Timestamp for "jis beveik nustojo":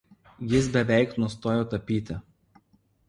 0.53-1.67